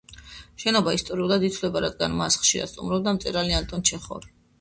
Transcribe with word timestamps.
შენობა 0.61 0.93
ისტორიულად 0.99 1.45
ითვლება, 1.49 1.83
რადგან 1.85 2.15
მას 2.21 2.37
ხშირად 2.45 2.71
სტუმრობდა 2.73 3.15
მწერალი 3.19 3.55
ანტონ 3.59 3.85
ჩეხოვი. 3.91 4.33